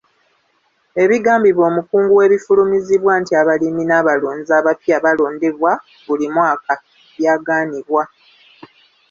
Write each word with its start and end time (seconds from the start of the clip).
Ebigambibwa 1.03 1.63
omukungu 1.71 2.11
w'ebifulumizibwa 2.19 3.13
nti 3.21 3.31
abalimi 3.41 3.83
n'abalunzi 3.85 4.51
abapya 4.59 4.97
balondebwa 5.05 5.71
buli 6.05 6.27
mwaka 6.35 6.73
byagaanibwa. 7.17 8.03